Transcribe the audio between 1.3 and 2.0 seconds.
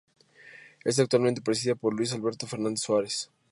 presidida por